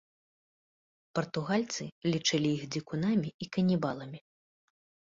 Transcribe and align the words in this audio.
Партугальцы 1.19 1.83
лічылі 2.11 2.49
іх 2.61 2.67
дзікунамі 2.79 3.29
і 3.37 3.45
канібаламі. 3.59 4.19